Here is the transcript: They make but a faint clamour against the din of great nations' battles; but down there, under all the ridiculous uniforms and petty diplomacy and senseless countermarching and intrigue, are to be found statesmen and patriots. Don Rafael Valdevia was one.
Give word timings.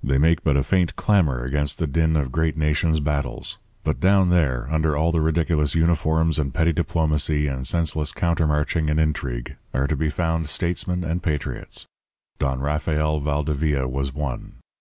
They 0.00 0.16
make 0.16 0.44
but 0.44 0.56
a 0.56 0.62
faint 0.62 0.94
clamour 0.94 1.42
against 1.42 1.78
the 1.78 1.88
din 1.88 2.14
of 2.14 2.30
great 2.30 2.56
nations' 2.56 3.00
battles; 3.00 3.58
but 3.82 3.98
down 3.98 4.28
there, 4.30 4.68
under 4.72 4.96
all 4.96 5.10
the 5.10 5.20
ridiculous 5.20 5.74
uniforms 5.74 6.38
and 6.38 6.54
petty 6.54 6.72
diplomacy 6.72 7.48
and 7.48 7.66
senseless 7.66 8.12
countermarching 8.12 8.88
and 8.88 9.00
intrigue, 9.00 9.56
are 9.74 9.88
to 9.88 9.96
be 9.96 10.08
found 10.08 10.48
statesmen 10.48 11.02
and 11.02 11.20
patriots. 11.24 11.86
Don 12.38 12.60
Rafael 12.60 13.18
Valdevia 13.20 13.88
was 13.90 14.14
one. 14.14 14.52